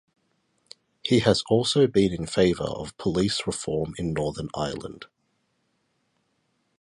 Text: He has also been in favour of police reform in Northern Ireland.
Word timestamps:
He 1.03 1.19
has 1.19 1.43
also 1.47 1.85
been 1.85 2.11
in 2.11 2.25
favour 2.25 2.63
of 2.65 2.97
police 2.97 3.45
reform 3.45 3.93
in 3.99 4.13
Northern 4.13 4.49
Ireland. 4.55 5.05